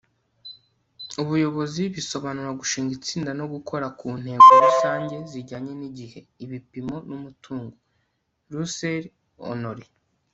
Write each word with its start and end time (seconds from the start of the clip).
ubuyobozi 1.21 1.81
bisobanura 1.95 2.49
gushinga 2.59 2.91
itsinda 2.97 3.31
no 3.39 3.45
gukora 3.53 3.85
ku 3.99 4.07
ntego 4.21 4.47
rusange 4.65 5.15
zijyanye 5.31 5.71
n'igihe, 5.79 6.19
ibipimo, 6.43 6.95
n'umutungo.- 7.09 7.75
russel 8.53 9.03
honore 9.45 9.85